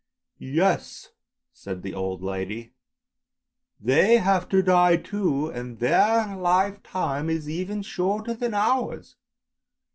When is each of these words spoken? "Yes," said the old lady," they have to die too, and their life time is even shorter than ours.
"Yes," 0.59 1.11
said 1.53 1.83
the 1.83 1.93
old 1.93 2.23
lady," 2.23 2.73
they 3.89 4.17
have 4.17 4.49
to 4.49 4.63
die 4.63 4.97
too, 4.97 5.49
and 5.49 5.77
their 5.77 6.35
life 6.35 6.81
time 6.81 7.29
is 7.29 7.47
even 7.47 7.83
shorter 7.83 8.33
than 8.33 8.55
ours. 8.55 9.15